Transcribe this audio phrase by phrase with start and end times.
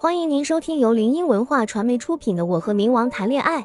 [0.00, 3.60] 欢迎您收听由林音文化传媒出品的《我和冥王谈恋爱》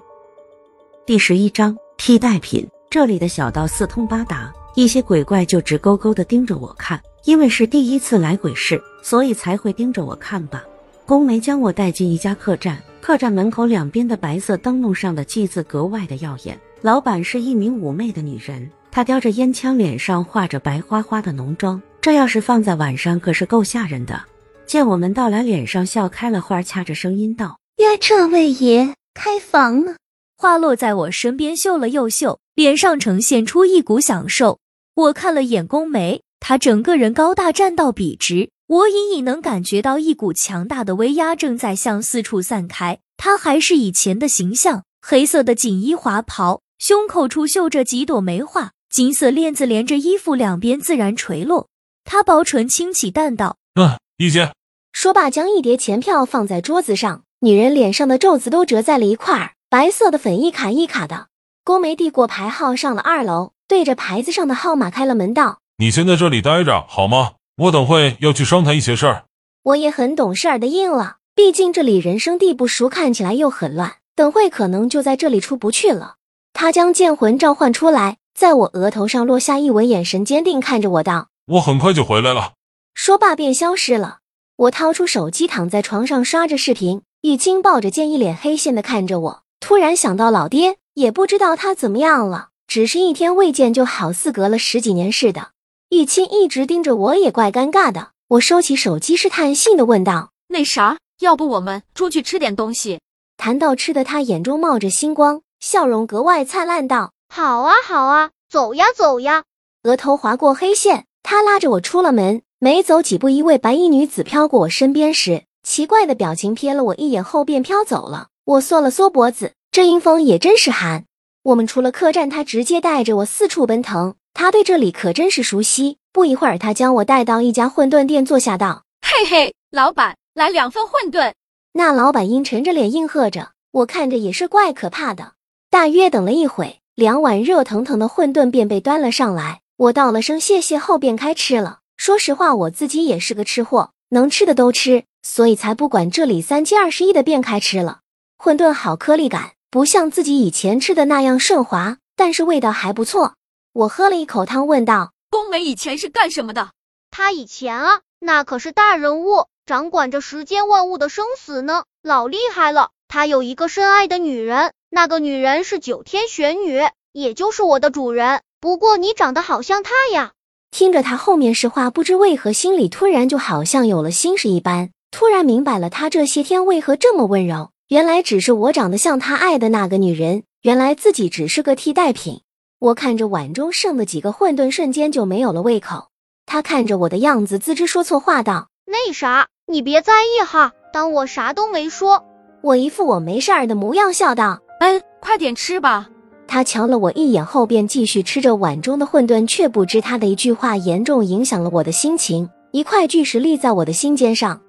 [1.05, 2.67] 第十一章替代品。
[2.89, 6.99] 这里的小道四通八达，一些鬼怪就直勾勾的盯着我看。
[7.25, 10.63] 因为是第一次来鬼市，所以才会盯着我看吧。
[11.05, 16.59] 宫梅将我带进一家客栈，客栈门口两边的白色灯笼上的祭字格外的耀眼。
[16.81, 24.19] 老板是一名妩媚的女人，她叼着烟枪，脸上画着白花花的浓妆，这要是放在晚上，可是够吓人的。
[24.65, 29.95] 见我们到来，脸上笑开了花，掐着声音道：“呀，这位爷开房呢。”
[30.37, 34.59] 花落在我身边，嗅了又嗅，脸上呈现出一股享受。
[34.95, 42.99] 我看了眼宫眉，他整个人高大，站到笔直，我隐隐能感觉到一股强大的威压正在向四处散开。
[43.15, 51.69] 他还是以前的形象，黑色的锦衣华袍，胸口处绣着几朵梅花，金色链子连着衣服两边自然垂落。
[52.03, 54.51] 他薄唇轻启，淡道：“嗯，一姐。”
[54.93, 59.51] 说罢，将一叠钱票放在桌子上，女人脸上的皱子都折在了一块儿。
[59.69, 61.27] 白色的粉一卡一卡的，
[61.63, 67.33] 宫梅递过牌号，上了二楼，对着牌子上的号码开了门，道：“你先在这里待着好吗？
[67.57, 69.25] 我等会要去商谈一些事儿。”
[69.63, 76.17] 我也很懂事儿的应了，毕竟这里人生地不熟，看起来又很乱，等会可能就在这里出不去了。
[76.53, 82.53] 他将剑魂召唤出来，在我额头上落下一吻，眼神坚定看着我道：“我很快就回来了。”
[82.93, 84.19] 说罢便消失了。
[84.55, 89.43] 我掏出手机，躺在床上刷着视频，玉清抱着剑，一脸黑线的看着我。
[89.59, 95.51] 突然想到老爹，也不知道他怎么样了，只是一天未见，就好似隔了十几年似的。
[95.89, 98.11] 玉清一直盯着我，也怪尴尬的。
[98.29, 102.99] 我收起手机，试探性的问道：“那啥，要不我们出去吃点东西？”
[103.37, 109.43] 谈到吃的，他眼中冒着星光，笑容格外灿烂，道：“好啊，好啊，走呀，走呀。”
[109.83, 112.41] 额头划过黑线，他拉着我出了门。
[112.63, 118.27] 没走几步，一位白衣女子飘过我身边时，奇怪的表情瞥了我一眼后便飘走了。
[118.45, 121.03] 我缩了缩脖子，这阴风也真是寒。
[121.43, 124.15] 我们出了客栈，他直接带着我四处奔腾。
[124.33, 125.97] 他对这里可真是熟悉。
[126.13, 131.33] 不一会儿，他将我带到一家混沌店坐下，道：“嘿嘿，老板，来两份混沌。”
[131.75, 135.33] 那老板阴沉着脸应和着，我看着也是怪可怕的。
[135.69, 139.59] 大约等了一会，两碗热腾腾的混沌便被端了上来。
[139.75, 141.79] 我道了声谢谢后，便开吃了。
[141.97, 147.99] 说实话，我自己也是个吃货，能吃的都吃，所以才不管这里三七二十一的便开吃了。
[148.37, 153.35] 混沌好颗粒感，不像自己以前吃的那样顺滑，但是味道还不错。
[153.71, 156.71] 我喝了一口汤，问道：“宫美以前是干什么的？”
[157.09, 162.89] 他以前啊，那可是大人物，掌管着世间万物的生死呢，老厉害了。
[163.07, 166.81] 他有一个深爱的女人，那个女人是九天玄女，
[167.13, 168.41] 也就是我的主人。
[168.59, 170.32] 不过你长得好像她呀。
[170.73, 177.69] 听着他后面是话，不知为何心里突然就好像有了心事一般，突然明白了他这些天为何这么温柔。
[177.89, 182.41] 原来只是我长得像他爱的那个女人，原来自己只是个替代品。
[182.79, 186.07] 我看着碗中剩的几个混沌，瞬间就没有了胃口。
[186.47, 192.25] 他看着我的样子，自知说错话，道：“那啥，你别在意哈，当我啥都没说。”
[192.63, 196.09] 我一副我没事儿的模样，笑道：“嗯，快点吃吧。”
[196.53, 204.61] 他瞧了我一眼后，便继续吃着碗中的混沌，却不知他的一句话严重影响了我的心情，一块巨石立在我的心尖上。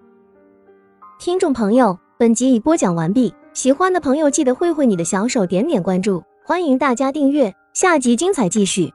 [1.21, 1.99] 听众朋友。
[2.17, 8.91] 本集已播讲完毕，喜欢的朋友记得挥挥你的小手，点点关注，欢迎大家订阅，下集精彩继续。